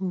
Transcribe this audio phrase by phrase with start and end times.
[0.00, 0.06] ほ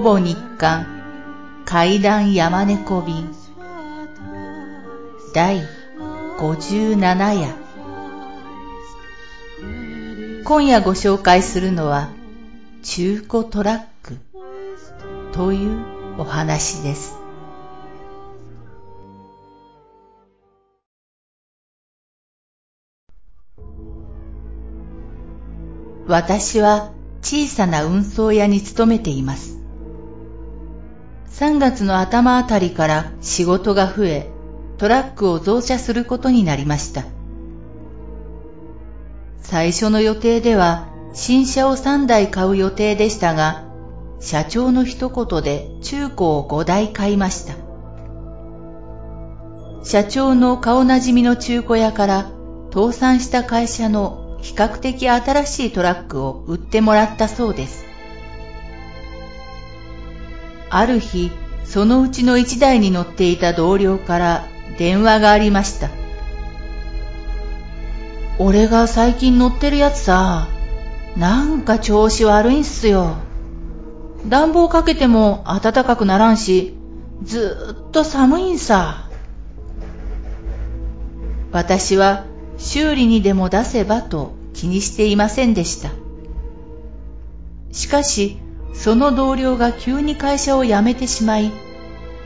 [0.00, 0.84] ぼ日刊
[1.64, 3.32] 階段山猫便
[5.32, 5.62] 第
[6.38, 7.54] 57夜
[10.42, 12.08] 今夜ご紹介するのは
[12.82, 13.95] 中古トラック
[15.36, 15.84] という
[16.16, 17.14] お話です。
[26.08, 29.58] 私は小さな運送屋に勤めています。
[31.32, 34.30] 3月の頭あたりから仕事が増え、
[34.78, 37.04] トラックを増車することになりました。
[39.42, 43.65] 最初の予定では新車を3台買う予定でしたが、
[44.20, 47.54] 社長の一言で中古を5台買いました。
[49.84, 52.26] 社長の顔なじみの中古屋から
[52.72, 57.84] 倒産した会社の比較的新しいトラックを売ってもらったそうです。
[60.70, 61.30] ある日、
[61.64, 64.46] そのうちの1台に乗っていた同僚から
[64.78, 65.90] 電話がありました。
[68.38, 70.48] 俺が最近乗ってるやつさ、
[71.16, 73.25] なんか調子悪いんすよ。
[74.24, 76.74] 暖房かけても暖かくならんし、
[77.22, 79.08] ずっと寒いんさ。
[81.52, 82.24] 私は
[82.58, 85.90] 修理にでも出せばと気にしていませんでした。
[87.72, 88.38] しかし、
[88.72, 91.52] その同僚が急に会社を辞めてしまい、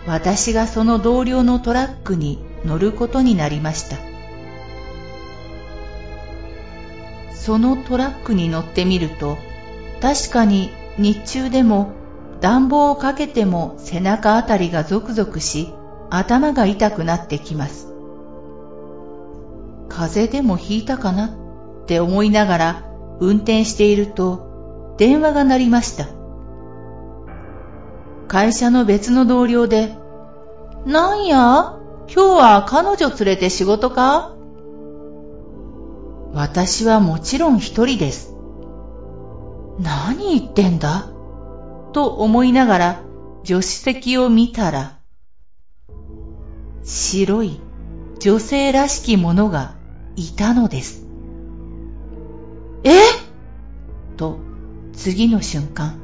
[0.06, 3.96] 私がその同僚のトラックに乗ることになりました。
[7.34, 9.38] そのトラックに乗ってみると、
[10.00, 11.92] 確かに日中でも
[12.40, 15.72] 暖房をかけても背中あたりがゾクゾクし、
[16.10, 17.88] 頭が痛くなってきます。
[19.88, 22.84] 風邪でもひいたかなって思いながら
[23.20, 26.08] 運転していると電話が鳴りました。
[28.28, 29.96] 会社の別の同僚で、
[30.86, 31.76] なんや？
[32.12, 34.34] 今日は彼女連れて仕事か？
[36.32, 38.29] 私はもちろん一人です。
[39.82, 41.10] 何言ってんだ？
[41.92, 43.02] と思いながら
[43.44, 44.98] 助手席を見たら、
[46.84, 47.60] 白い
[48.20, 49.74] 女性らしきものが
[50.16, 51.06] いたのです。
[52.84, 52.92] え？
[54.16, 54.38] と
[54.92, 55.98] 次の瞬間、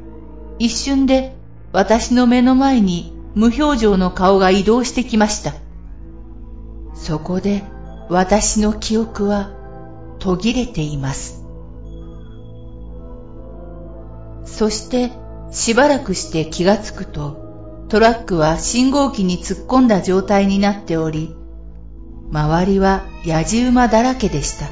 [0.59, 1.37] 一瞬で
[1.73, 5.53] 私の目の前に無表情の顔が移動してきました。
[6.95, 7.63] そこで
[8.09, 9.51] 私の記憶は
[10.19, 11.46] 途切れています。
[14.47, 15.13] そして
[15.51, 17.47] しばらくして気がつくと
[17.89, 21.37] トラックは信号機に突っ込んだ状態になっており、
[22.33, 24.67] 周りは野じ馬だらけでした。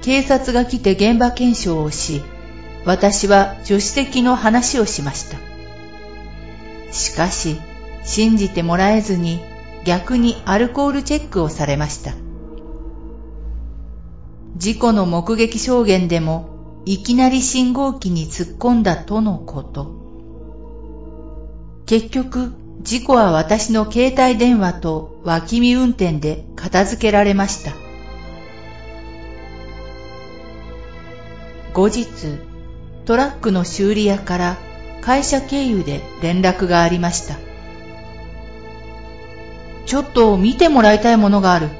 [0.00, 2.22] 警察が来て現場検証をし、
[2.86, 5.38] 私は助手席の話をしました。
[6.90, 7.60] しかし、
[8.02, 9.40] 信じてもらえずに
[9.84, 12.12] 逆にアルコールチェックをされました。
[14.56, 16.53] 事故の目撃証言でも
[16.86, 19.94] いきなり信号機に突っ込んだとのこと。
[21.86, 22.52] 結局、
[22.82, 27.72] 事故は私の携帯電話と脇見運転で片付けられました。
[31.72, 32.06] 後日、
[33.06, 34.56] トラックの修理屋から
[35.00, 37.36] 会社経由で連絡がありました。
[39.86, 41.70] ちょっと見てもらいたいものがある。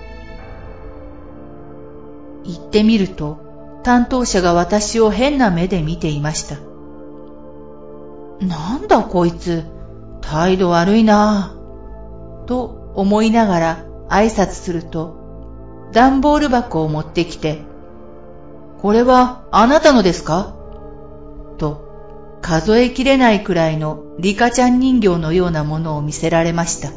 [2.44, 3.43] 行ってみると、
[3.84, 6.56] 担当者が私を変な目で見ていました。
[8.44, 9.64] なんだこいつ、
[10.20, 12.44] 態度悪いなぁ。
[12.46, 17.62] と思いながら挨拶すると、段ボール箱を持ってきて、
[18.80, 20.54] これはあなたのですか
[21.58, 26.90] と、数えきれないくらいのリカちゃん人形のようなものを見せられました。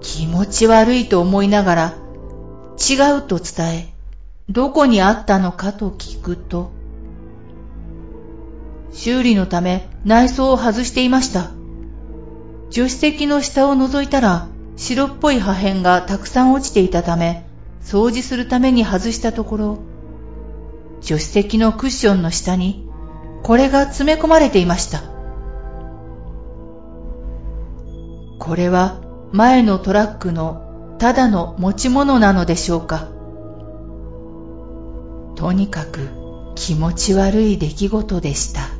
[0.00, 1.94] 気持ち悪いと思いながら、
[2.78, 3.97] 違うと伝え、
[4.50, 6.70] どこにあったのかと聞くと、
[8.92, 11.50] 修理のため内装を外していました。
[12.70, 17.46] 助手席の下を覗いたら白っぽい破片がたくさん落ちていたため、
[17.82, 19.78] 掃除するために外したところ、
[21.02, 22.88] 助手席のクッションの下に
[23.42, 25.02] これが詰め込まれていました。
[28.38, 33.17] これは前のトラックのただの持ち物なのでしょうか。
[35.38, 36.08] とにかく
[36.56, 38.77] 気持ち悪い出来事でした。